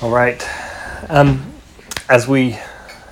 [0.00, 0.48] All right.
[1.08, 1.52] Um,
[2.08, 2.56] as we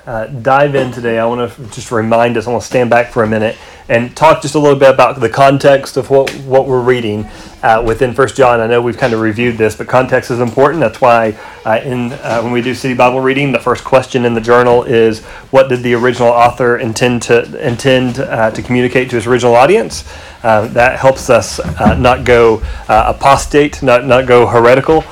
[0.06, 3.11] uh, dive in today, I want to just remind us, I want to stand back
[3.11, 6.67] for a minute and talk just a little bit about the context of what, what
[6.67, 7.27] we're reading
[7.62, 8.61] uh, within First John.
[8.61, 10.80] I know we've kind of reviewed this, but context is important.
[10.80, 14.34] That's why uh, in uh, when we do City Bible reading, the first question in
[14.34, 19.16] the journal is, "What did the original author intend to intend uh, to communicate to
[19.16, 20.05] his original audience?"
[20.43, 25.05] Uh, that helps us uh, not go apostate, not not go heretical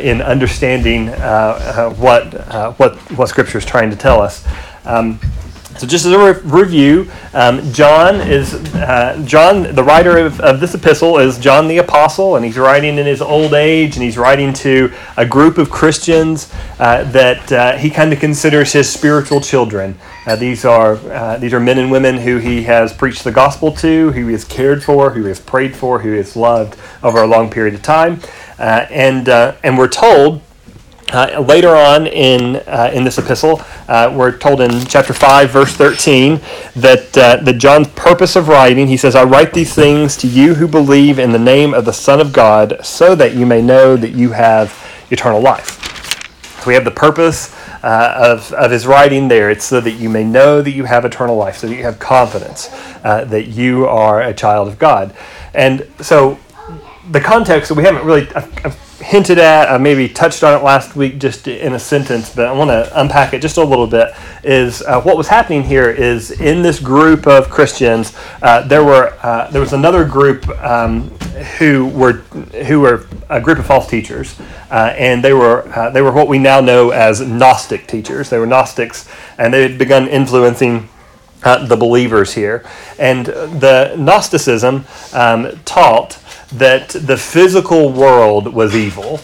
[0.00, 2.32] in understanding what
[2.78, 4.46] what what Scripture is trying to tell us.
[4.84, 5.20] Um,
[5.78, 10.58] so, just as a re- review, um, John is uh, John, the writer of, of,
[10.58, 14.18] this epistle, is John the apostle, and he's writing in his old age, and he's
[14.18, 19.40] writing to a group of Christians uh, that uh, he kind of considers his spiritual
[19.40, 19.96] children.
[20.26, 23.70] Uh, these are uh, these are men and women who he has preached the gospel
[23.76, 26.76] to, who he has cared for, who he has prayed for, who he has loved
[27.04, 28.20] over a long period of time,
[28.58, 30.42] uh, and and we're told
[31.12, 35.72] uh, later on in, uh, in this epistle, uh, we're told in chapter 5, verse
[35.74, 36.40] 13,
[36.76, 40.54] that, uh, that John's purpose of writing, he says, I write these things to you
[40.54, 43.96] who believe in the name of the Son of God, so that you may know
[43.96, 45.84] that you have eternal life.
[46.62, 49.50] So we have the purpose uh, of, of his writing there.
[49.50, 51.98] It's so that you may know that you have eternal life, so that you have
[51.98, 52.68] confidence
[53.04, 55.16] uh, that you are a child of God.
[55.54, 56.38] And so
[57.10, 58.28] the context that we haven't really.
[58.34, 62.46] I've, hinted at, I maybe touched on it last week just in a sentence, but
[62.46, 64.12] I want to unpack it just a little bit.
[64.42, 69.14] Is uh, what was happening here is in this group of Christians, uh, there were
[69.22, 71.10] uh, there was another group um,
[71.58, 72.14] who were
[72.66, 74.38] who were a group of false teachers,
[74.70, 78.30] uh, and they were uh, they were what we now know as Gnostic teachers.
[78.30, 80.88] They were Gnostics, and they had begun influencing.
[81.40, 82.64] Uh, the believers here.
[82.98, 86.18] And the Gnosticism um, taught
[86.52, 89.20] that the physical world was evil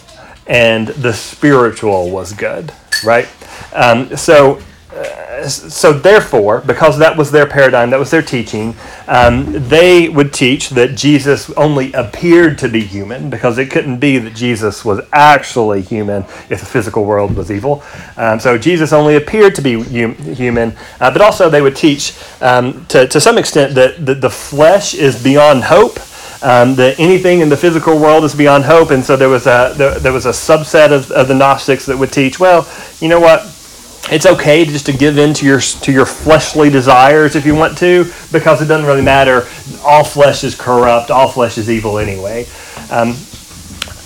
[0.47, 2.73] and the spiritual was good,
[3.05, 3.29] right?
[3.73, 4.61] Um, so,
[4.93, 8.77] uh, so therefore, because that was their paradigm, that was their teaching,
[9.09, 14.19] um, they would teach that Jesus only appeared to be human because it couldn't be
[14.19, 17.83] that Jesus was actually human if the physical world was evil.
[18.17, 22.17] Um, so Jesus only appeared to be hum- human, uh, but also they would teach
[22.43, 25.99] um, to, to some extent that, that the flesh is beyond hope
[26.45, 28.91] um, that anything in the physical world is beyond hope.
[28.91, 31.97] And so there was a there, there was a subset of, of the Gnostics that
[31.97, 32.69] would teach, well,
[33.01, 33.51] you know what?
[34.13, 37.79] It's okay just to give in to your to your fleshly desires if you want
[37.79, 39.49] to, because it doesn't really matter.
[39.83, 41.11] All flesh is corrupt.
[41.11, 42.47] All flesh is evil anyway.
[42.91, 43.17] Um,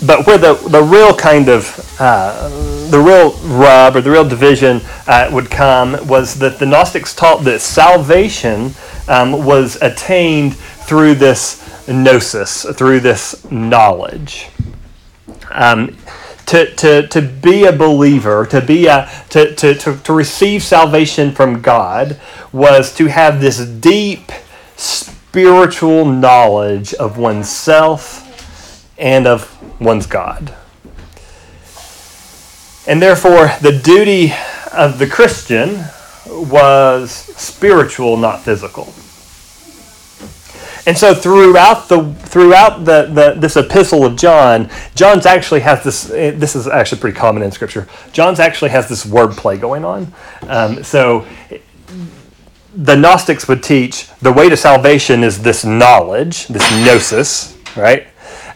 [0.06, 2.48] but where the, the real kind of uh,
[2.90, 7.42] the real rub or the real division uh, would come was that the Gnostics taught
[7.42, 8.74] that salvation
[9.08, 14.48] um, was attained through this gnosis, through this knowledge.
[15.50, 15.96] Um,
[16.46, 21.32] to, to, to be a believer, to, be a, to, to, to, to receive salvation
[21.32, 22.18] from God,
[22.52, 24.32] was to have this deep
[24.76, 28.24] spiritual knowledge of oneself
[28.98, 30.54] and of one's God.
[32.86, 34.32] And therefore, the duty
[34.72, 35.84] of the Christian
[36.26, 38.94] was spiritual, not physical.
[40.88, 46.10] And so throughout the throughout the, the this epistle of John, John's actually has this.
[46.10, 47.86] Eh, this is actually pretty common in Scripture.
[48.12, 50.10] John's actually has this wordplay going on.
[50.48, 51.26] Um, so
[52.74, 58.07] the Gnostics would teach the way to salvation is this knowledge, this gnosis, right?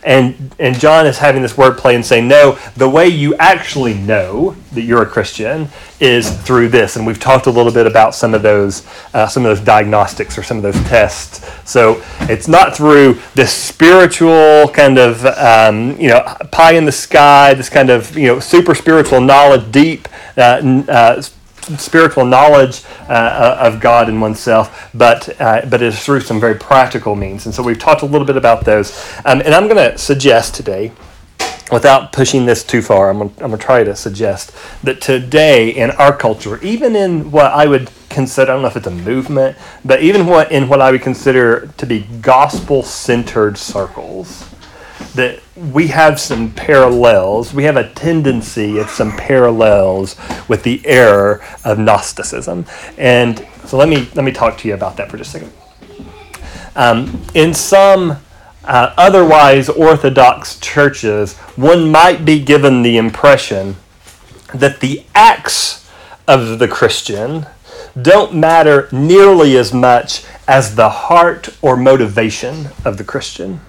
[0.05, 4.57] And, and John is having this wordplay and saying, no, the way you actually know
[4.73, 5.69] that you're a Christian
[6.01, 6.97] is through this.
[6.97, 10.37] And we've talked a little bit about some of those, uh, some of those diagnostics
[10.37, 11.49] or some of those tests.
[11.71, 17.55] So it's not through this spiritual kind of, um, you know, pie in the sky,
[17.55, 21.23] this kind of, you know, super spiritual knowledge, deep uh, uh,
[21.79, 26.41] spiritual knowledge uh, uh, of God and oneself, but uh, but it is through some
[26.41, 27.47] very practical means.
[27.47, 28.93] And so we've talked a little bit about those.
[29.25, 30.93] Um, and I'm going to suggest today,
[31.71, 36.17] without pushing this too far, I'm going to try to suggest that today in our
[36.17, 40.03] culture, even in what I would consider, I don't know if it's a movement, but
[40.03, 44.52] even what in what I would consider to be gospel-centered circles
[45.15, 47.53] that we have some parallels.
[47.53, 50.17] We have a tendency of some parallels
[50.49, 52.67] with the error of Gnosticism.
[52.97, 55.53] And so let me let me talk to you about that for just a second.
[56.75, 58.19] Um, in some
[58.65, 63.77] uh, otherwise orthodox churches, one might be given the impression
[64.55, 65.91] that the acts
[66.29, 67.47] of the Christian
[68.01, 73.61] don't matter nearly as much as the heart or motivation of the Christian.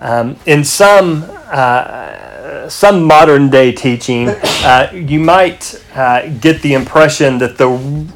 [0.00, 7.38] Um, in some uh, some modern day teaching, uh, you might uh, get the impression
[7.38, 7.68] that the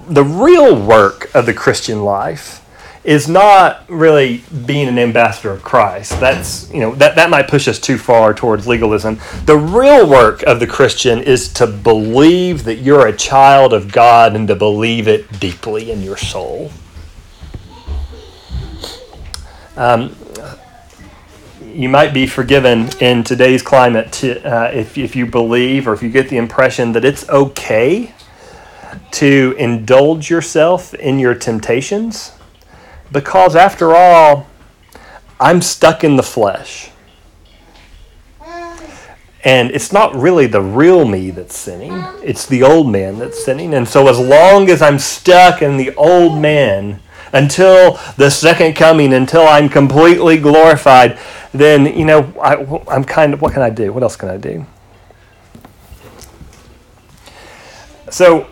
[0.08, 2.60] the real work of the Christian life
[3.04, 6.20] is not really being an ambassador of Christ.
[6.20, 9.18] That's you know that that might push us too far towards legalism.
[9.46, 14.36] The real work of the Christian is to believe that you're a child of God
[14.36, 16.70] and to believe it deeply in your soul.
[19.76, 20.14] Um,
[21.74, 26.02] you might be forgiven in today's climate to, uh, if, if you believe or if
[26.02, 28.14] you get the impression that it's okay
[29.12, 32.32] to indulge yourself in your temptations
[33.10, 34.46] because, after all,
[35.38, 36.90] I'm stuck in the flesh.
[39.44, 41.92] And it's not really the real me that's sinning,
[42.22, 43.74] it's the old man that's sinning.
[43.74, 47.00] And so, as long as I'm stuck in the old man
[47.32, 51.18] until the second coming, until I'm completely glorified,
[51.52, 52.56] then, you know, I,
[52.94, 53.92] I'm kind of, what can I do?
[53.92, 54.66] What else can I do?
[58.10, 58.46] So,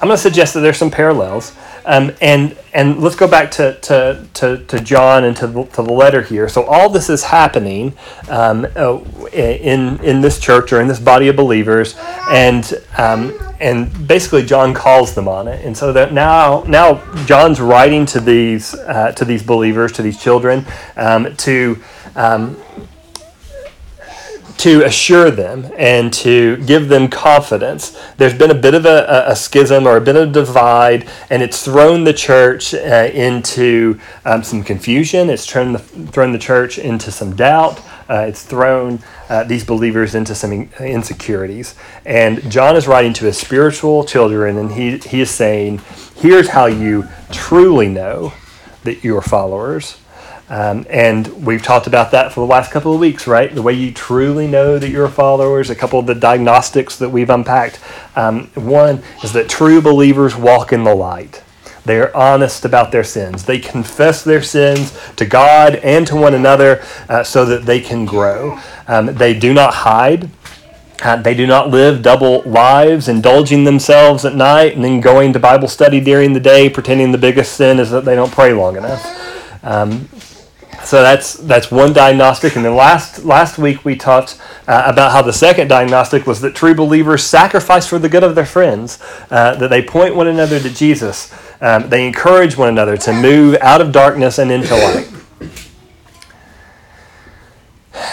[0.00, 1.54] I'm going to suggest that there's some parallels.
[1.86, 5.82] Um, and and let's go back to, to, to, to John and to the, to
[5.82, 6.48] the letter here.
[6.48, 7.94] So all this is happening
[8.28, 8.98] um, uh,
[9.32, 11.94] in in this church or in this body of believers,
[12.30, 15.64] and um, and basically John calls them on it.
[15.64, 20.20] And so that now now John's writing to these uh, to these believers, to these
[20.20, 20.66] children,
[20.96, 21.82] um, to
[22.16, 22.56] um,
[24.58, 27.98] to assure them and to give them confidence.
[28.16, 31.42] There's been a bit of a, a schism or a bit of a divide, and
[31.42, 35.28] it's thrown the church uh, into um, some confusion.
[35.28, 37.80] It's thrown the, thrown the church into some doubt.
[38.08, 41.74] Uh, it's thrown uh, these believers into some insecurities.
[42.04, 45.80] And John is writing to his spiritual children, and he, he is saying,
[46.16, 48.32] Here's how you truly know
[48.84, 49.98] that you're followers.
[50.48, 53.52] Um, and we've talked about that for the last couple of weeks, right?
[53.52, 57.30] The way you truly know that you're followers, a couple of the diagnostics that we've
[57.30, 57.80] unpacked.
[58.14, 61.42] Um, one is that true believers walk in the light.
[61.84, 63.44] They are honest about their sins.
[63.44, 68.06] They confess their sins to God and to one another uh, so that they can
[68.06, 68.58] grow.
[68.88, 70.28] Um, they do not hide.
[71.02, 75.38] Uh, they do not live double lives, indulging themselves at night and then going to
[75.38, 78.76] Bible study during the day, pretending the biggest sin is that they don't pray long
[78.76, 79.62] enough.
[79.62, 80.08] Um,
[80.86, 85.20] so that's that's one diagnostic, and then last last week we talked uh, about how
[85.20, 89.56] the second diagnostic was that true believers sacrifice for the good of their friends, uh,
[89.56, 93.80] that they point one another to Jesus, um, they encourage one another to move out
[93.80, 95.08] of darkness and into light.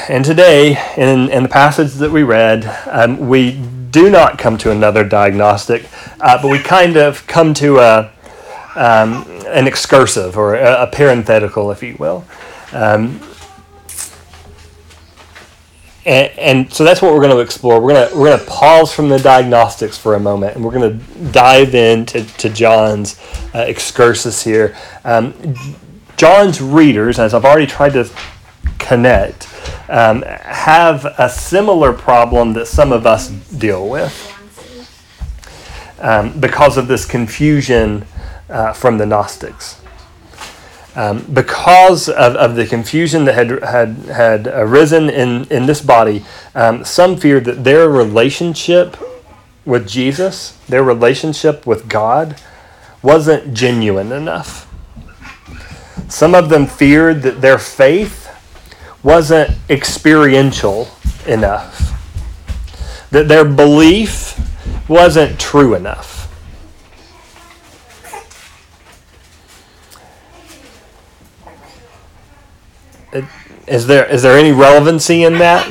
[0.10, 3.52] And today, in, in the passage that we read, um, we
[3.92, 5.88] do not come to another diagnostic,
[6.20, 8.12] uh, but we kind of come to a,
[8.76, 12.26] um, an excursus or a, a parenthetical, if you will.
[12.74, 13.20] Um,
[16.06, 17.80] and, and, so that's what we're going to explore.
[17.80, 20.74] We're going to we're going to pause from the diagnostics for a moment, and we're
[20.74, 23.20] going to dive into to John's
[23.56, 24.76] uh, excursus here.
[25.06, 25.34] Um,
[26.18, 28.10] John's readers, as I've already tried to
[28.80, 29.48] connect,
[29.90, 34.30] um, have a similar problem that some of us deal with
[36.00, 38.06] um, because of this confusion
[38.50, 39.83] uh, from the Gnostics.
[40.96, 46.24] Um, because of, of the confusion that had, had, had arisen in, in this body,
[46.54, 48.98] um, some feared that their relationship
[49.66, 52.40] with Jesus, their relationship with God,
[53.02, 54.70] wasn't genuine enough.
[56.10, 58.30] Some of them feared that their faith
[59.02, 60.90] wasn't experiential
[61.28, 61.92] enough,
[63.10, 64.40] that their belief
[64.88, 66.23] wasn't true enough.
[73.74, 75.68] Is there is there any relevancy in that?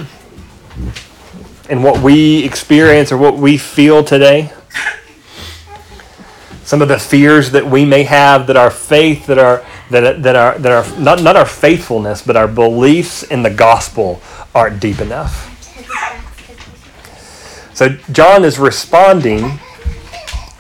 [1.71, 4.52] In what we experience or what we feel today?
[6.64, 10.35] Some of the fears that we may have that our faith, that our that that
[10.35, 14.21] our that our not not our faithfulness, but our beliefs in the gospel
[14.52, 15.49] aren't deep enough.
[17.73, 19.61] So John is responding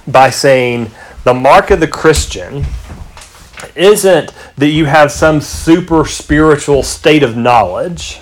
[0.06, 0.92] by saying
[1.24, 2.64] the mark of the Christian
[3.74, 8.20] isn't that you have some super spiritual state of knowledge.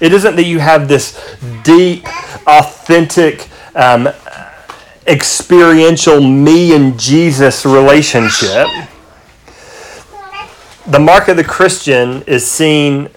[0.00, 2.06] It isn't that you have this deep,
[2.46, 4.08] authentic, um,
[5.06, 8.66] experiential me and Jesus relationship.
[10.86, 13.08] The mark of the Christian is seen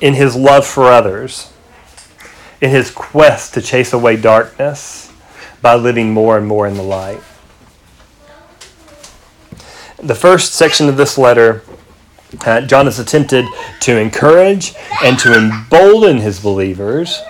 [0.00, 1.52] in his love for others,
[2.60, 5.12] in his quest to chase away darkness
[5.60, 7.20] by living more and more in the light
[10.02, 11.62] the first section of this letter
[12.46, 13.44] uh, John has attempted
[13.80, 17.20] to encourage and to embolden his believers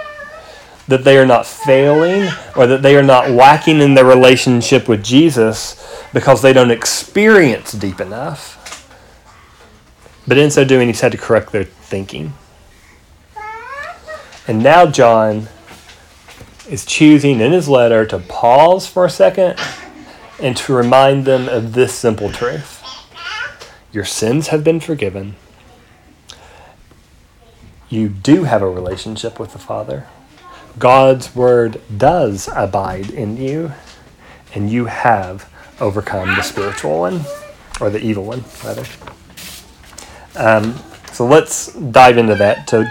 [0.88, 5.02] that they are not failing or that they are not lacking in their relationship with
[5.02, 8.56] Jesus because they don't experience deep enough.
[10.26, 12.34] But in so doing, he's had to correct their thinking.
[14.46, 15.48] And now John
[16.68, 19.58] is choosing in his letter to pause for a second
[20.40, 22.78] and to remind them of this simple truth
[23.92, 25.34] your sins have been forgiven.
[27.88, 30.06] You do have a relationship with the Father.
[30.78, 33.72] God's word does abide in you,
[34.54, 37.22] and you have overcome the spiritual one,
[37.80, 38.84] or the evil one, rather.
[40.36, 40.76] Um,
[41.12, 42.68] so let's dive into that.
[42.68, 42.88] To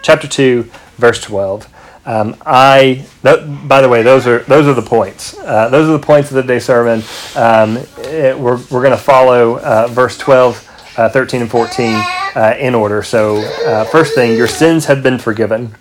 [0.00, 0.62] chapter 2,
[0.96, 1.68] verse 12.
[2.08, 5.38] Um, I, th- by the way, those are those are the points.
[5.40, 7.02] Uh, those are the points of the day sermon.
[7.36, 11.94] Um, it, we're we're going to follow uh, verse 12, uh, 13, and 14
[12.34, 13.02] uh, in order.
[13.02, 13.36] So,
[13.66, 15.74] uh, first thing, your sins have been forgiven.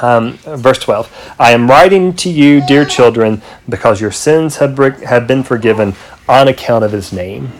[0.00, 5.26] Um, verse 12 I am writing to you, dear children, because your sins have, have
[5.26, 5.96] been forgiven
[6.28, 7.50] on account of his name.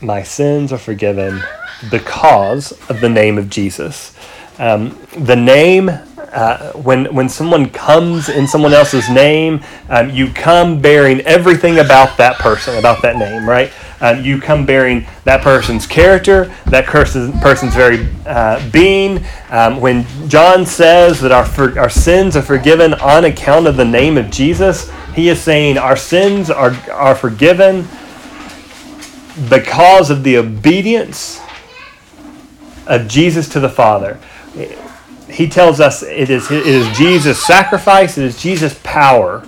[0.00, 1.42] My sins are forgiven
[1.90, 4.16] because of the name of Jesus.
[4.60, 10.82] Um, the name, uh, when, when someone comes in someone else's name, um, you come
[10.82, 13.72] bearing everything about that person, about that name, right?
[14.02, 19.24] Um, you come bearing that person's character, that person's very uh, being.
[19.48, 23.86] Um, when John says that our, for, our sins are forgiven on account of the
[23.86, 27.88] name of Jesus, he is saying our sins are, are forgiven
[29.48, 31.40] because of the obedience
[32.86, 34.20] of Jesus to the Father
[35.28, 39.46] he tells us it is, it is Jesus' sacrifice, it is Jesus' power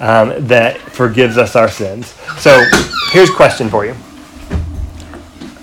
[0.00, 2.08] um, that forgives us our sins.
[2.38, 2.62] So
[3.10, 3.94] here's a question for you.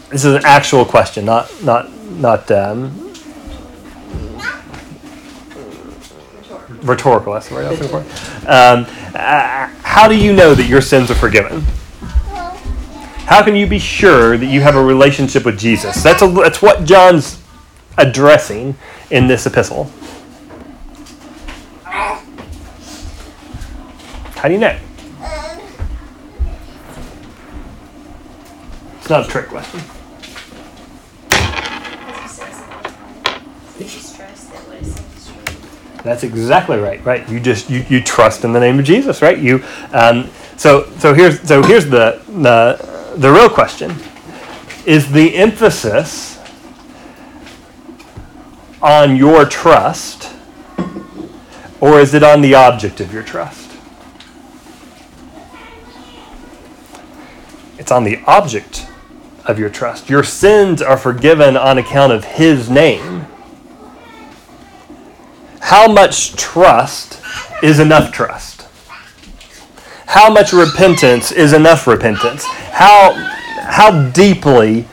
[0.10, 3.14] This is an actual question, not not not um,
[6.82, 7.34] rhetorical.
[7.34, 8.52] That's the word I was looking for.
[8.52, 8.86] Um,
[9.16, 11.62] uh, how do you know that your sins are forgiven?
[13.26, 16.04] How can you be sure that you have a relationship with Jesus?
[16.04, 17.41] That's a, that's what John's
[17.98, 18.76] addressing
[19.10, 19.92] in this epistle?
[24.42, 24.76] How do you know?
[28.98, 29.82] It's not a trick question.
[36.04, 37.04] That's exactly right.
[37.06, 37.30] Right.
[37.30, 39.22] You just you, you trust in the name of Jesus.
[39.22, 39.38] Right.
[39.38, 39.64] You.
[39.94, 43.96] Um, so so here's so here's the the the real question:
[44.86, 46.31] Is the emphasis
[48.82, 50.34] on your trust,
[51.80, 53.70] or is it on the object of your trust?
[57.78, 58.88] It's on the object
[59.46, 60.10] of your trust.
[60.10, 63.26] Your sins are forgiven on account of His name.
[65.60, 67.20] How much trust
[67.64, 68.68] is enough trust?
[70.06, 72.44] How much repentance is enough repentance?
[72.46, 73.14] How,
[73.62, 74.86] how deeply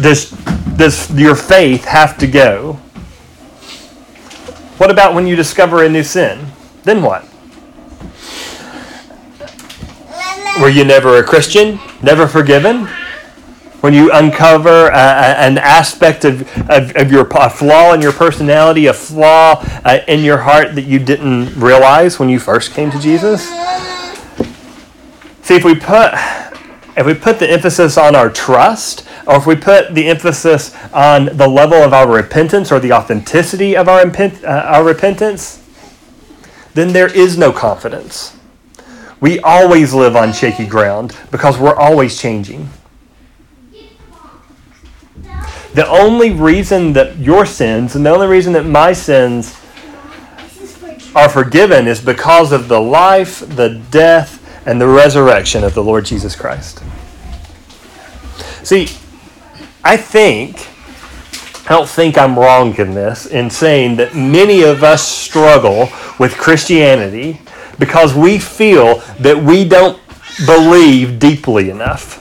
[0.00, 0.30] does,
[0.76, 2.80] does your faith have to go
[4.82, 6.44] what about when you discover a new sin?
[6.82, 7.22] Then what?
[10.60, 11.78] Were you never a Christian?
[12.02, 12.86] Never forgiven?
[13.80, 18.92] When you uncover an aspect of, of, of, your a flaw in your personality, a
[18.92, 23.46] flaw uh, in your heart that you didn't realize when you first came to Jesus?
[25.42, 26.12] See, if we put
[26.96, 31.36] if we put the emphasis on our trust, or if we put the emphasis on
[31.36, 35.62] the level of our repentance or the authenticity of our, uh, our repentance,
[36.74, 38.36] then there is no confidence.
[39.20, 42.68] We always live on shaky ground because we're always changing.
[45.74, 49.58] The only reason that your sins and the only reason that my sins
[51.14, 56.04] are forgiven is because of the life, the death, and the resurrection of the Lord
[56.04, 56.82] Jesus Christ.
[58.62, 58.88] See,
[59.84, 60.68] I think,
[61.68, 65.88] I don't think I'm wrong in this, in saying that many of us struggle
[66.18, 67.40] with Christianity
[67.78, 70.00] because we feel that we don't
[70.46, 72.20] believe deeply enough.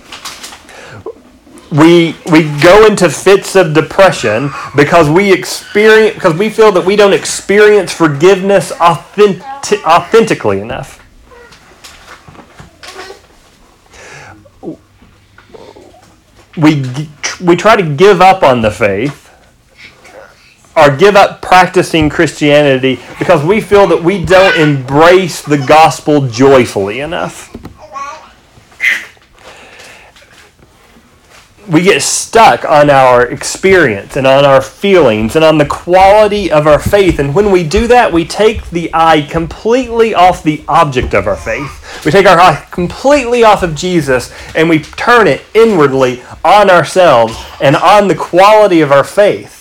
[1.71, 6.97] We, we go into fits of depression because we experience because we feel that we
[6.97, 11.00] don't experience forgiveness authentic, authentically enough.
[16.61, 16.83] We,
[17.43, 19.29] we try to give up on the faith
[20.77, 26.99] or give up practicing Christianity because we feel that we don't embrace the gospel joyfully
[26.99, 27.49] enough.
[31.71, 36.67] We get stuck on our experience and on our feelings and on the quality of
[36.67, 37.17] our faith.
[37.17, 41.37] And when we do that, we take the eye completely off the object of our
[41.37, 42.03] faith.
[42.03, 47.41] We take our eye completely off of Jesus and we turn it inwardly on ourselves
[47.61, 49.60] and on the quality of our faith.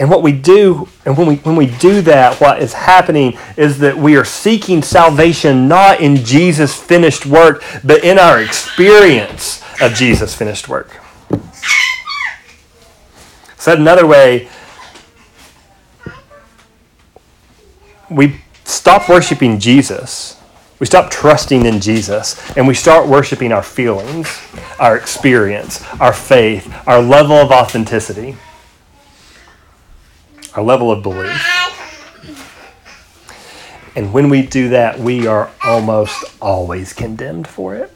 [0.00, 3.80] And what we do, and when we, when we do that, what is happening is
[3.80, 9.92] that we are seeking salvation not in Jesus' finished work, but in our experience of
[9.92, 10.90] Jesus' finished work.
[13.58, 14.48] Said another way,
[18.08, 20.40] we stop worshiping Jesus.
[20.78, 24.40] We stop trusting in Jesus and we start worshiping our feelings,
[24.78, 28.38] our experience, our faith, our level of authenticity
[30.54, 31.40] our level of belief.
[33.96, 37.92] And when we do that, we are almost always condemned for it.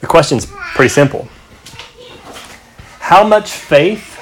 [0.00, 1.28] The question's pretty simple.
[2.98, 4.16] How much faith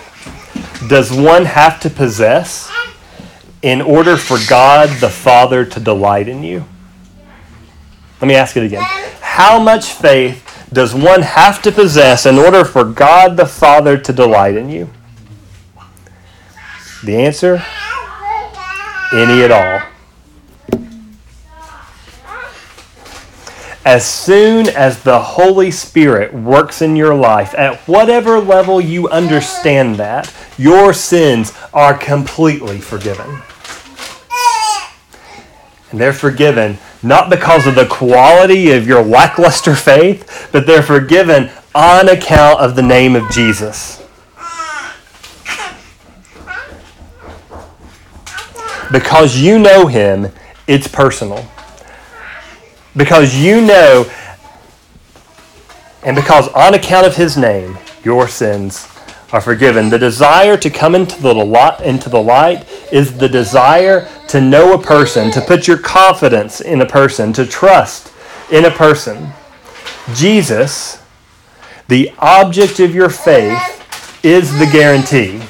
[0.88, 2.70] does one have to possess
[3.62, 6.64] in order for God the Father to delight in you?
[8.20, 8.82] Let me ask it again.
[9.20, 10.45] How much faith
[10.76, 14.90] does one have to possess in order for God the Father to delight in you?
[17.02, 17.64] The answer
[19.10, 20.78] any at all.
[23.86, 29.96] As soon as the Holy Spirit works in your life, at whatever level you understand
[29.96, 33.40] that, your sins are completely forgiven.
[35.90, 36.76] And they're forgiven
[37.06, 42.74] not because of the quality of your lackluster faith, but they're forgiven on account of
[42.74, 44.02] the name of Jesus.
[48.90, 50.28] Because you know him,
[50.66, 51.44] it's personal.
[52.96, 54.10] Because you know,
[56.02, 58.95] and because on account of his name, your sins
[59.36, 59.90] are forgiven.
[59.90, 64.72] The desire to come into the light, into the light is the desire to know
[64.72, 68.14] a person, to put your confidence in a person, to trust
[68.50, 69.28] in a person.
[70.14, 71.02] Jesus,
[71.88, 73.60] the object of your faith,
[74.24, 75.42] is the guarantee.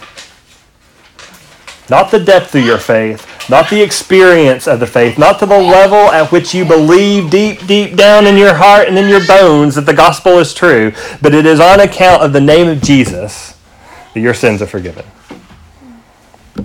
[1.89, 5.57] Not the depth of your faith, not the experience of the faith, not to the
[5.57, 9.77] level at which you believe deep, deep down in your heart and in your bones
[9.77, 13.56] that the gospel is true, but it is on account of the name of Jesus
[14.17, 15.05] that your sins are forgiven.
[16.57, 16.63] All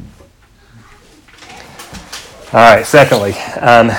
[2.53, 3.91] right, secondly, um,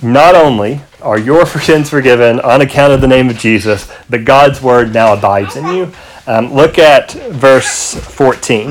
[0.00, 4.62] not only are your sins forgiven on account of the name of Jesus, but God's
[4.62, 5.92] word now abides in you.
[6.26, 8.70] Um, look at verse 14.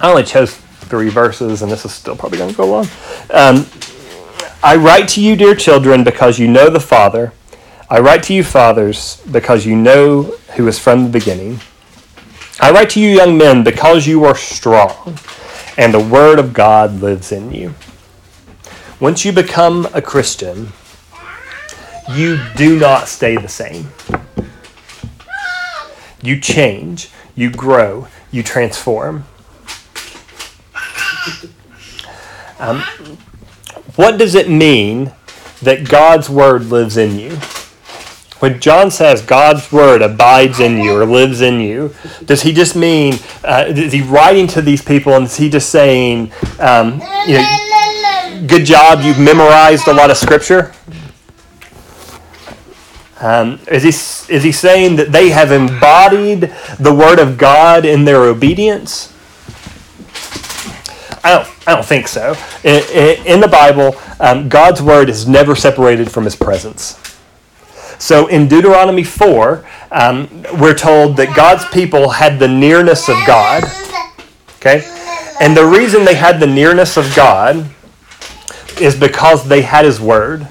[0.00, 2.86] I only chose three verses, and this is still probably going to go long.
[3.30, 3.66] Um,
[4.62, 7.32] I write to you, dear children, because you know the Father.
[7.90, 10.22] I write to you, fathers, because you know
[10.54, 11.58] who is from the beginning.
[12.58, 15.18] I write to you, young men, because you are strong
[15.76, 17.74] and the Word of God lives in you.
[18.98, 20.72] Once you become a Christian,
[22.12, 23.88] you do not stay the same.
[26.22, 29.24] You change, you grow, you transform.
[32.58, 32.80] Um,
[33.96, 35.12] what does it mean
[35.60, 37.38] that God's Word lives in you?
[38.38, 41.94] When John says God's word abides in you or lives in you,
[42.26, 45.70] does he just mean, uh, is he writing to these people and is he just
[45.70, 50.74] saying, um, you know, good job, you've memorized a lot of scripture?
[53.20, 58.04] Um, is, he, is he saying that they have embodied the word of God in
[58.04, 59.14] their obedience?
[61.24, 62.36] I don't, I don't think so.
[62.62, 67.15] In, in the Bible, um, God's word is never separated from his presence.
[67.98, 73.64] So in Deuteronomy 4, um, we're told that God's people had the nearness of God.
[74.56, 74.82] Okay?
[75.40, 77.68] And the reason they had the nearness of God
[78.80, 80.46] is because they had His Word.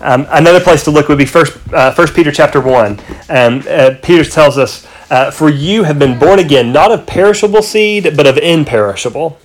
[0.00, 3.00] Um, another place to look would be First, uh, First Peter chapter one.
[3.28, 7.62] Um, uh, Peter tells us, uh, "For you have been born again, not of perishable
[7.62, 9.38] seed, but of imperishable,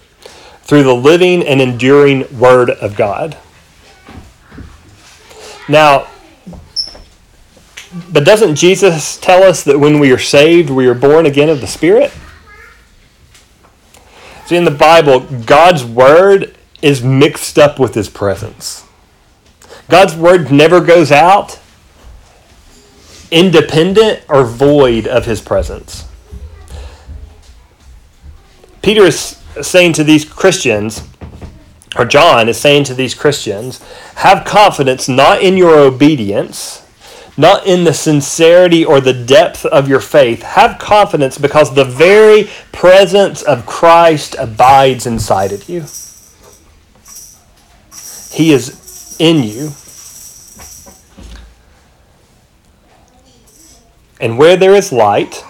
[0.63, 3.35] through the living and enduring Word of God."
[5.67, 6.07] Now,
[8.11, 11.61] but doesn't Jesus tell us that when we are saved, we are born again of
[11.61, 12.11] the Spirit?
[14.45, 18.85] See, in the Bible, God's Word is mixed up with His presence.
[19.89, 21.59] God's Word never goes out
[23.31, 26.07] independent or void of His presence.
[28.81, 31.03] Peter is saying to these Christians,
[31.95, 33.81] or John is saying to these Christians,
[34.15, 36.83] have confidence not in your obedience,
[37.37, 40.41] not in the sincerity or the depth of your faith.
[40.43, 45.85] Have confidence because the very presence of Christ abides inside of you.
[48.31, 49.71] He is in you.
[54.19, 55.43] And where there is light,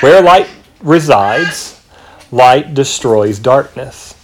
[0.00, 0.48] where light
[0.82, 1.80] resides,
[2.30, 4.14] light destroys darkness.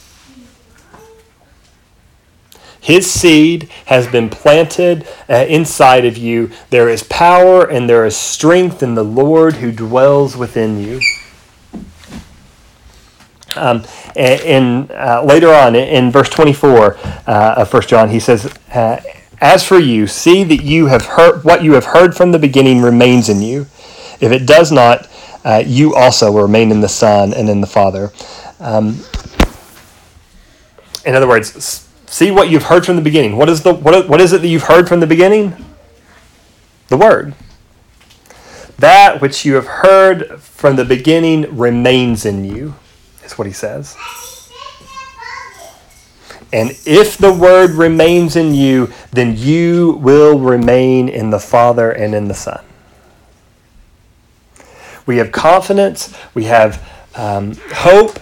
[2.88, 6.50] His seed has been planted uh, inside of you.
[6.70, 10.98] There is power and there is strength in the Lord who dwells within you.
[13.56, 13.84] Um,
[14.16, 16.96] and, uh, later on in verse 24
[17.26, 19.02] uh, of 1 John, he says, uh,
[19.38, 22.80] As for you, see that you have heard what you have heard from the beginning
[22.80, 23.66] remains in you.
[24.18, 25.10] If it does not,
[25.44, 28.12] uh, you also will remain in the Son and in the Father.
[28.60, 29.04] Um,
[31.04, 33.36] in other words, see what you've heard from the beginning.
[33.36, 35.64] What is the what, what is it that you've heard from the beginning?
[36.88, 37.34] The word.
[38.78, 42.74] That which you have heard from the beginning remains in you,
[43.24, 43.96] is what he says.
[46.52, 52.14] And if the word remains in you, then you will remain in the Father and
[52.14, 52.64] in the Son.
[55.04, 58.18] We have confidence, we have um, hope,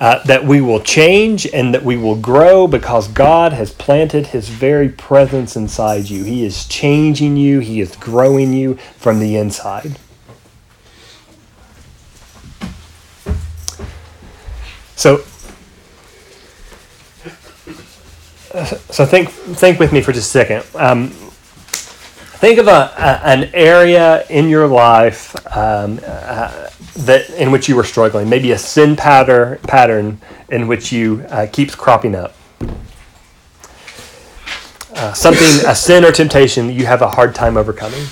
[0.00, 4.48] uh, that we will change and that we will grow because God has planted His
[4.48, 6.24] very presence inside you.
[6.24, 9.98] He is changing you, He is growing you from the inside.
[14.96, 15.18] So,
[18.90, 20.64] so think think with me for just a second.
[20.74, 21.29] Um,
[22.40, 27.76] think of a, a, an area in your life um, uh, that in which you
[27.76, 32.34] were struggling, maybe a sin pattern pattern in which you uh, keeps cropping up.
[34.94, 38.06] Uh, something, a sin or temptation that you have a hard time overcoming.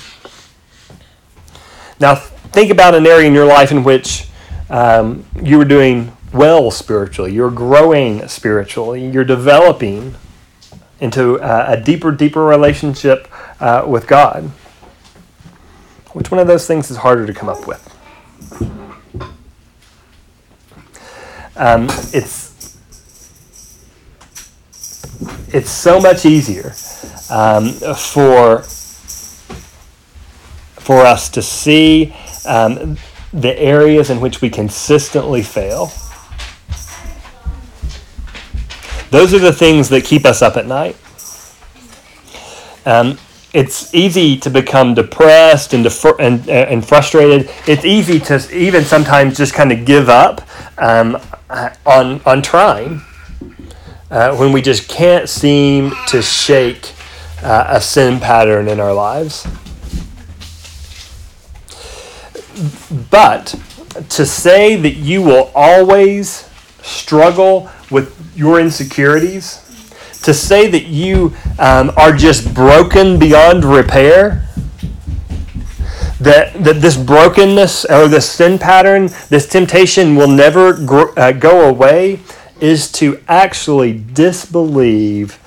[1.99, 4.27] Now, think about an area in your life in which
[4.69, 10.13] um, you were doing well spiritually, you're growing spiritually, you're developing
[10.99, 13.27] into uh, a deeper, deeper relationship
[13.59, 14.51] uh, with God.
[16.13, 17.85] Which one of those things is harder to come up with?
[21.55, 22.49] Um, it's
[25.51, 26.73] it's so much easier
[27.29, 28.63] um, for
[30.79, 32.15] for us to see
[32.47, 32.97] um,
[33.33, 35.91] the areas in which we consistently fail.
[39.11, 40.95] Those are the things that keep us up at night.
[42.85, 43.17] Um,
[43.53, 47.49] it's easy to become depressed and, defr- and, uh, and frustrated.
[47.67, 53.01] It's easy to even sometimes just kind of give up um, uh, on, on trying
[54.11, 56.93] uh, when we just can't seem to shake
[57.41, 59.47] uh, a sin pattern in our lives.
[63.09, 63.55] But
[64.09, 66.49] to say that you will always
[66.81, 69.68] struggle with your insecurities,
[70.23, 74.45] to say that you um, are just broken beyond repair,
[76.19, 81.69] that, that this brokenness or this sin pattern, this temptation will never gr- uh, go
[81.69, 82.19] away,
[82.59, 85.39] is to actually disbelieve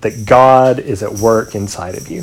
[0.00, 2.22] that God is at work inside of you.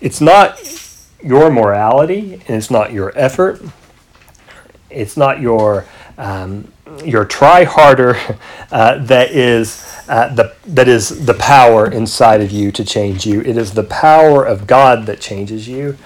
[0.00, 0.58] It's not
[1.22, 3.62] your morality and it's not your effort.
[4.88, 5.84] It's not your
[6.18, 6.72] um,
[7.04, 8.16] your try harder
[8.70, 13.40] uh, that is uh, the that is the power inside of you to change you.
[13.40, 15.96] It is the power of God that changes you,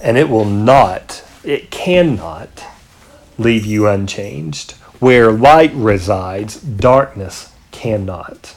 [0.00, 2.64] and it will not, it cannot
[3.36, 4.72] leave you unchanged.
[5.00, 8.56] Where light resides, darkness cannot.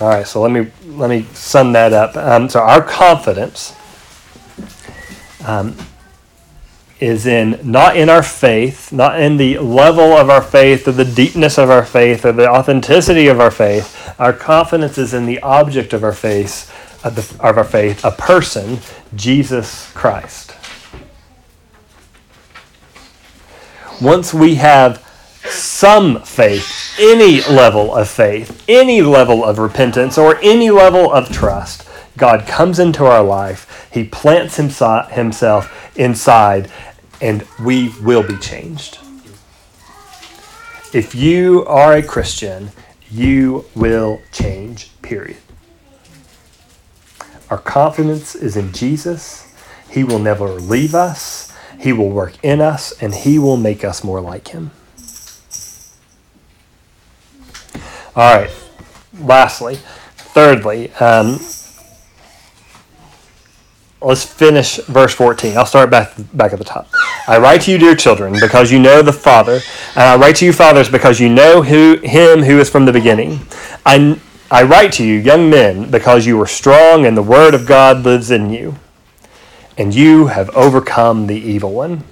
[0.00, 2.16] All right, so let me let me sum that up.
[2.16, 3.74] Um, so our confidence
[5.48, 5.74] um,
[7.00, 11.04] is in not in our faith, not in the level of our faith or the
[11.04, 14.14] deepness of our faith or the authenticity of our faith.
[14.18, 16.70] Our confidence is in the object of our faith,
[17.04, 18.78] of, the, of our faith, a person,
[19.14, 20.54] Jesus Christ.
[24.02, 25.04] Once we have
[25.44, 31.87] some faith, any level of faith, any level of repentance, or any level of trust,
[32.18, 33.88] God comes into our life.
[33.92, 36.70] He plants himself inside,
[37.20, 38.98] and we will be changed.
[40.92, 42.70] If you are a Christian,
[43.10, 45.38] you will change, period.
[47.50, 49.54] Our confidence is in Jesus.
[49.90, 51.54] He will never leave us.
[51.78, 54.70] He will work in us, and He will make us more like Him.
[58.16, 58.50] All right.
[59.20, 59.76] Lastly,
[60.16, 61.38] thirdly, um,
[64.00, 65.56] let's finish verse 14.
[65.56, 66.88] I'll start back back at the top.
[67.26, 69.60] I write to you, dear children, because you know the Father,
[69.94, 72.92] and I write to you, fathers, because you know who him who is from the
[72.92, 73.40] beginning.
[73.84, 74.18] I
[74.50, 78.04] I write to you, young men, because you are strong and the word of God
[78.04, 78.76] lives in you,
[79.76, 82.04] and you have overcome the evil one.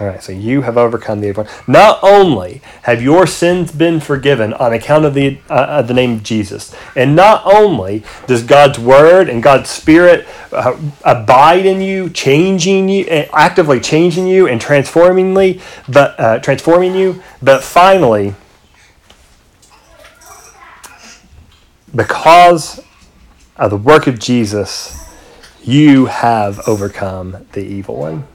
[0.00, 1.52] All right, so you have overcome the evil one.
[1.68, 6.24] Not only have your sins been forgiven on account of the uh, the name of
[6.24, 12.88] Jesus, and not only does God's word and God's spirit uh, abide in you, changing
[12.88, 18.34] you, uh, actively changing you and transformingly, but uh, transforming you, but finally,
[21.94, 22.80] because
[23.56, 25.08] of the work of Jesus,
[25.62, 28.26] you have overcome the evil one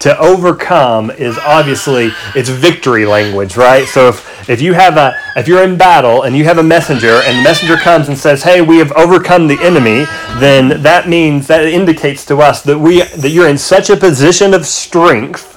[0.00, 3.86] to overcome is obviously it's victory language right?
[3.86, 7.20] So if, if you have a if you're in battle and you have a messenger
[7.24, 10.04] and the messenger comes and says hey we have overcome the enemy
[10.38, 14.54] then that means that indicates to us that we that you're in such a position
[14.54, 15.56] of strength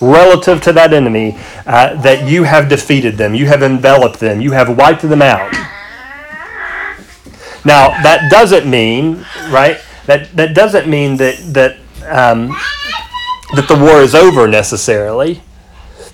[0.00, 1.36] relative to that enemy
[1.66, 5.52] uh, that you have defeated them you have enveloped them you have wiped them out.
[7.64, 12.56] Now that doesn't mean right that that doesn't mean that that um,
[13.58, 15.42] that the war is over necessarily.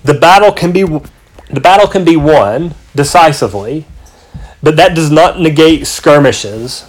[0.03, 3.85] The battle can be the battle can be won decisively,
[4.63, 6.85] but that does not negate skirmishes.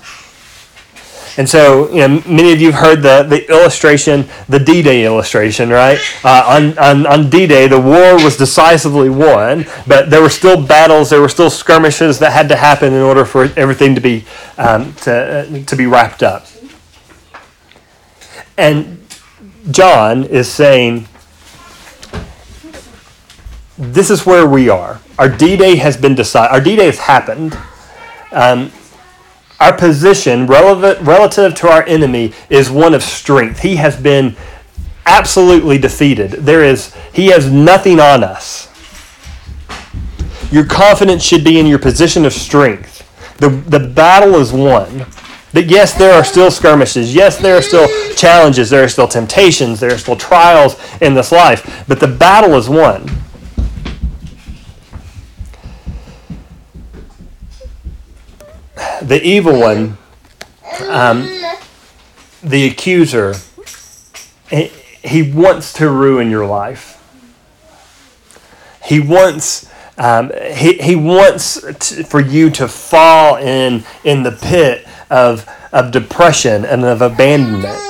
[1.39, 5.05] And so, you know, many of you have heard the, the illustration, the D Day
[5.05, 5.99] illustration, right?
[6.25, 10.67] Uh, on, on, on D Day, the war was decisively won, but there were still
[10.67, 14.25] battles, there were still skirmishes that had to happen in order for everything to be,
[14.57, 16.47] um, to, uh, to be wrapped up.
[18.57, 19.06] And
[19.71, 21.09] John is saying,
[23.79, 25.01] this is where we are.
[25.19, 26.53] Our D Day has been decided.
[26.53, 27.59] Our D Day has happened.
[28.33, 28.73] Um,
[29.59, 33.61] our position relevant, relative to our enemy is one of strength.
[33.61, 34.37] He has been
[35.07, 36.33] absolutely defeated.
[36.33, 38.69] There is, he has nothing on us.
[40.51, 43.03] Your confidence should be in your position of strength.
[43.39, 45.07] The, the battle is won.
[45.57, 47.15] That yes, there are still skirmishes.
[47.15, 48.69] Yes, there are still challenges.
[48.69, 49.81] There are still temptations.
[49.81, 51.83] There are still trials in this life.
[51.89, 53.07] But the battle is won.
[59.01, 59.97] The evil one,
[60.91, 61.27] um,
[62.43, 63.37] the accuser,
[64.51, 67.03] he wants to ruin your life.
[68.85, 74.87] He wants um, he, he wants to, for you to fall in in the pit
[75.11, 77.83] of, of depression and of abandonment.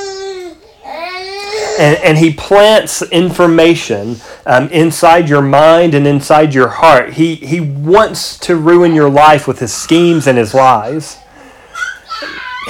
[1.78, 4.16] And, and he plants information
[4.46, 7.14] um, inside your mind and inside your heart.
[7.14, 11.18] He, he wants to ruin your life with his schemes and his lies.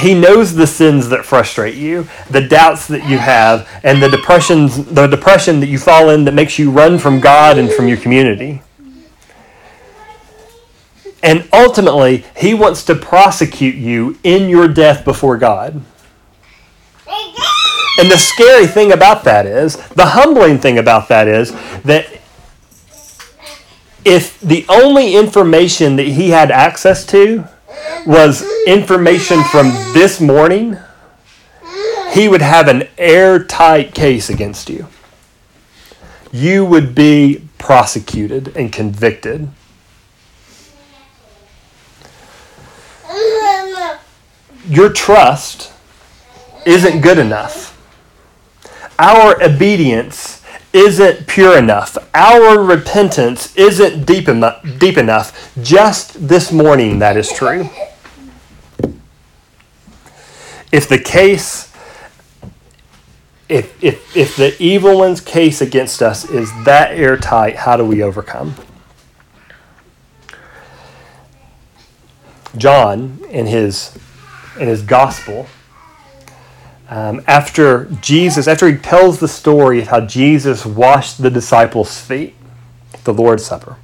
[0.01, 4.85] He knows the sins that frustrate you, the doubts that you have, and the depressions,
[4.87, 7.97] the depression that you fall in that makes you run from God and from your
[7.97, 8.61] community.
[11.23, 15.83] And ultimately, he wants to prosecute you in your death before God.
[17.99, 21.53] And the scary thing about that is, the humbling thing about that is,
[21.83, 22.07] that
[24.05, 27.45] if the only information that he had access to
[28.07, 30.77] was information from this morning,
[32.13, 34.87] he would have an airtight case against you.
[36.31, 39.49] You would be prosecuted and convicted.
[44.69, 45.73] Your trust
[46.65, 47.73] isn't good enough.
[48.99, 51.97] Our obedience isn't pure enough.
[52.15, 55.53] Our repentance isn't deep enough, deep enough.
[55.63, 57.71] Just this morning, that is true.
[60.73, 61.73] If the case,
[63.49, 68.03] if, if, if the evil one's case against us is that airtight, how do we
[68.03, 68.55] overcome?
[72.57, 73.97] John, in his
[74.59, 75.47] in his gospel,
[76.89, 82.35] um, after Jesus, after he tells the story of how Jesus washed the disciples' feet,
[83.05, 83.77] the Lord's Supper,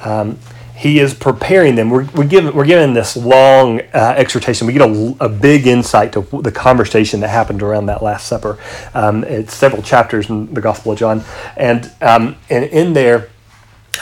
[0.00, 0.38] um,
[0.76, 1.88] he is preparing them.
[1.88, 4.66] We're, we're, given, we're given this long uh, exhortation.
[4.66, 8.58] We get a, a, big insight to the conversation that happened around that Last Supper.
[8.92, 11.24] Um, it's several chapters in the Gospel of John.
[11.56, 13.30] And, um, and in there,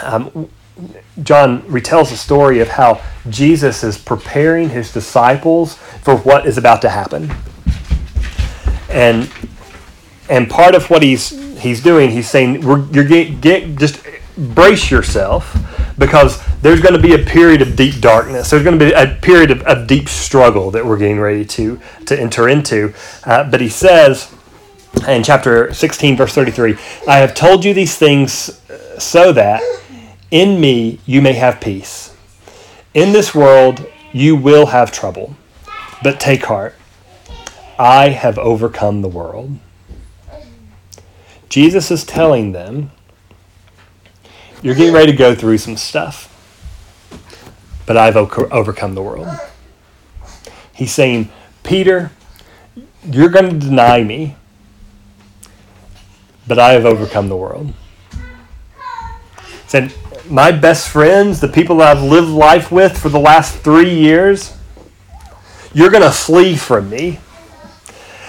[0.03, 0.51] um,
[1.23, 6.83] John retells the story of how Jesus is preparing his disciples for what is about
[6.83, 7.33] to happen.
[8.89, 9.31] And
[10.29, 14.05] and part of what he's he's doing, he's saying, you're get, get just
[14.37, 15.57] brace yourself
[15.97, 18.51] because there's going to be a period of deep darkness.
[18.51, 21.81] There's going to be a period of, of deep struggle that we're getting ready to
[22.07, 22.95] to enter into.
[23.25, 24.35] Uh, but he says
[25.09, 26.77] in chapter 16, verse 33,
[27.09, 29.63] I have told you these things uh, so that
[30.31, 32.15] in me you may have peace.
[32.93, 35.37] In this world you will have trouble,
[36.03, 36.75] but take heart.
[37.79, 39.59] I have overcome the world.
[41.49, 42.91] Jesus is telling them,
[44.63, 46.31] You're getting ready to go through some stuff,
[47.87, 49.29] but I've overcome the world.
[50.75, 51.31] He's saying,
[51.63, 52.11] Peter,
[53.09, 54.37] you're going to deny me,
[56.47, 57.73] but I have overcome the world.
[58.13, 59.93] He said,
[60.29, 64.57] My best friends, the people that I've lived life with for the last three years,
[65.75, 67.19] you're going to flee from me.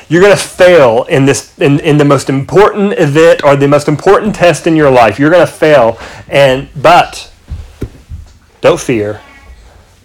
[0.09, 3.87] You're going to fail in this in, in the most important event or the most
[3.87, 5.17] important test in your life.
[5.17, 7.31] You're going to fail and but
[8.61, 9.21] don't fear.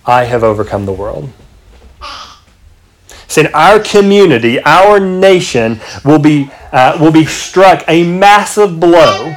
[0.07, 1.31] I have overcome the world.
[3.27, 9.37] Saying our community our nation will be uh, will be struck a massive blow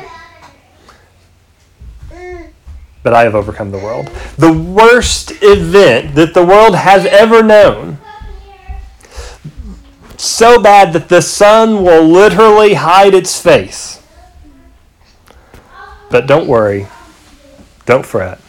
[3.03, 7.97] but i have overcome the world the worst event that the world has ever known
[10.23, 14.01] so bad that the sun will literally hide its face.
[16.09, 16.87] But don't worry,
[17.85, 18.39] don't fret.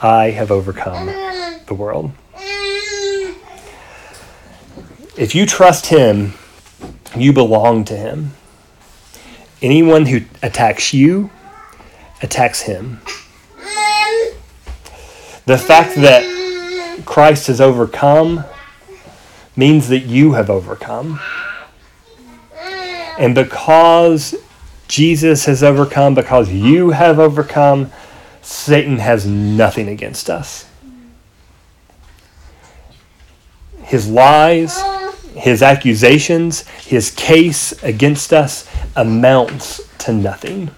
[0.00, 2.12] I have overcome the world.
[5.16, 6.34] If you trust Him,
[7.16, 8.32] you belong to Him.
[9.62, 11.30] Anyone who attacks you
[12.20, 13.00] attacks Him.
[15.46, 18.44] The fact that Christ has overcome
[19.54, 21.20] means that you have overcome.
[23.16, 24.34] And because
[24.88, 27.92] Jesus has overcome, because you have overcome,
[28.42, 30.68] Satan has nothing against us.
[33.84, 34.82] His lies,
[35.36, 40.70] his accusations, his case against us amounts to nothing.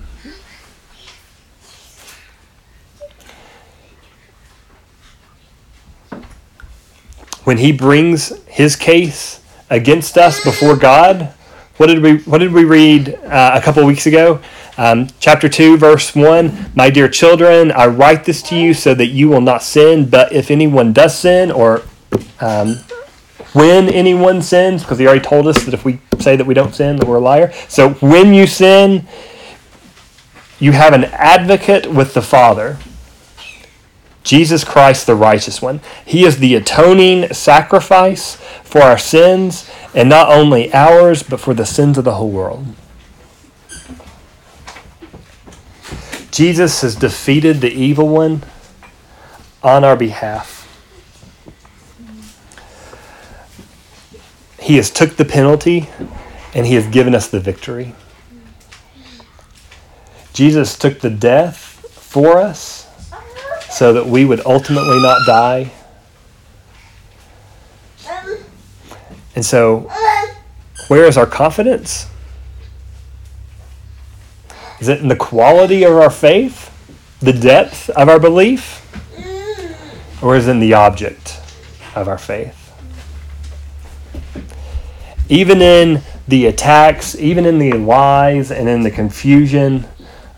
[7.48, 11.32] When he brings his case against us before God,
[11.78, 14.42] what did we what did we read uh, a couple weeks ago?
[14.76, 16.70] Um, chapter two, verse one.
[16.74, 20.10] My dear children, I write this to you so that you will not sin.
[20.10, 21.84] But if anyone does sin, or
[22.42, 22.76] um,
[23.54, 26.74] when anyone sins, because he already told us that if we say that we don't
[26.74, 27.50] sin, that we're a liar.
[27.66, 29.08] So when you sin,
[30.58, 32.76] you have an advocate with the Father
[34.28, 35.80] Jesus Christ, the righteous one.
[36.04, 41.64] He is the atoning sacrifice for our sins, and not only ours, but for the
[41.64, 42.66] sins of the whole world.
[46.30, 48.42] Jesus has defeated the evil one
[49.62, 50.68] on our behalf.
[54.60, 55.88] He has took the penalty
[56.52, 57.94] and he has given us the victory.
[60.34, 61.56] Jesus took the death
[61.90, 62.87] for us
[63.78, 65.70] so that we would ultimately not die.
[69.36, 69.88] And so,
[70.88, 72.08] where is our confidence?
[74.80, 76.74] Is it in the quality of our faith,
[77.20, 78.84] the depth of our belief,
[80.24, 81.40] or is it in the object
[81.94, 82.56] of our faith?
[85.28, 89.86] Even in the attacks, even in the lies and in the confusion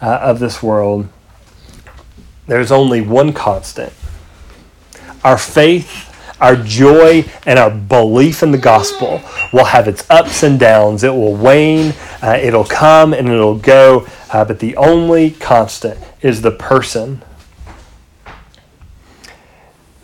[0.03, 1.09] uh, of this world,
[2.51, 3.93] there's only one constant
[5.23, 9.21] our faith, our joy, and our belief in the gospel
[9.53, 11.05] will have its ups and downs.
[11.05, 14.07] It will wane, uh, it'll come, and it'll go.
[14.33, 17.23] Uh, but the only constant is the person.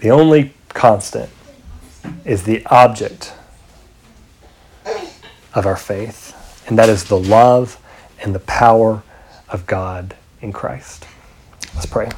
[0.01, 1.31] The only constant
[2.25, 3.33] is the object
[5.53, 7.81] of our faith, and that is the love
[8.23, 9.03] and the power
[9.49, 11.07] of God in Christ.
[11.75, 12.11] Let's pray.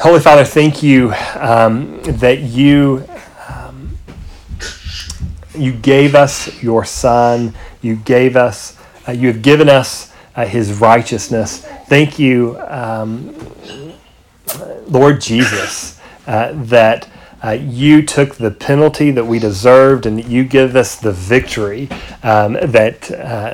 [0.00, 3.08] Holy Father, thank you um, that you
[3.48, 3.96] um,
[5.54, 7.54] you gave us your Son.
[7.80, 8.76] You gave us.
[9.06, 11.64] Uh, you have given us uh, His righteousness.
[11.86, 13.36] Thank you, um,
[14.88, 17.08] Lord Jesus, uh, that
[17.44, 21.88] uh, you took the penalty that we deserved, and you give us the victory
[22.22, 23.52] um, that uh,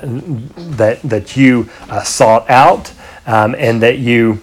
[0.76, 2.92] that that you uh, sought out,
[3.26, 4.40] um, and that you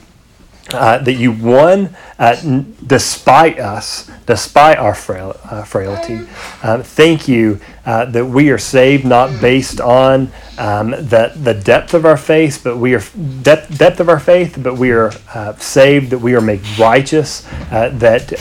[0.73, 6.27] uh, that you won uh, n- despite us, despite our frail, uh, frailty.
[6.61, 12.05] Um, thank you that we are saved not based on um, the, the depth of
[12.05, 13.03] our faith, but we are
[13.43, 15.13] depth, depth of our faith, but we are
[15.57, 18.33] saved that we are made righteous, that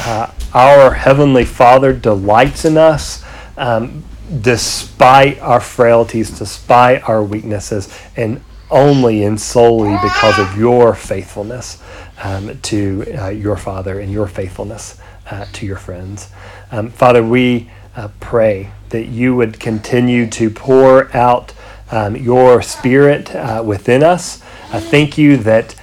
[0.57, 3.23] our heavenly Father delights in us.
[3.57, 4.03] Um,
[4.41, 8.41] despite our frailties, despite our weaknesses, and
[8.71, 11.81] only and solely because of your faithfulness
[12.25, 14.99] um, to uh, your Father and your faithfulness
[15.31, 16.31] uh, to your friends.
[16.73, 21.53] Um, Father, we uh, pray that you would continue to pour out
[21.93, 24.43] um, your Spirit uh, within us.
[24.73, 25.75] I thank you that.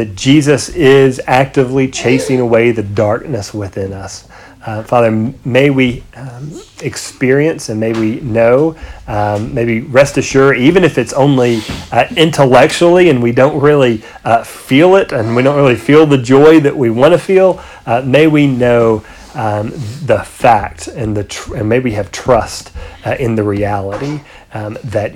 [0.00, 4.26] That Jesus is actively chasing away the darkness within us.
[4.64, 5.10] Uh, Father,
[5.44, 8.76] may we um, experience and may we know,
[9.06, 11.60] um, maybe rest assured, even if it's only
[11.92, 16.16] uh, intellectually and we don't really uh, feel it and we don't really feel the
[16.16, 19.68] joy that we want to feel, uh, may we know um,
[20.06, 22.72] the fact and, the tr- and may we have trust
[23.04, 24.22] uh, in the reality
[24.54, 25.12] um, that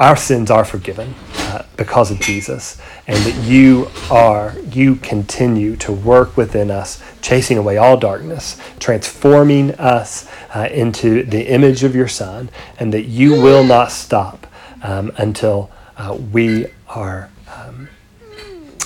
[0.00, 5.92] our sins are forgiven uh, because of Jesus, and that you are, you continue to
[5.92, 12.08] work within us, chasing away all darkness, transforming us uh, into the image of your
[12.08, 12.48] Son,
[12.78, 14.46] and that you will not stop
[14.82, 17.30] um, until uh, we are.
[17.54, 17.88] Um,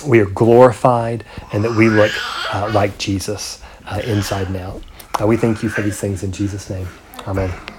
[0.05, 2.11] we are glorified and that we look
[2.53, 4.83] uh, like Jesus uh, inside and out.
[5.19, 6.87] Uh, we thank you for these things in Jesus' name.
[7.25, 7.74] Amen.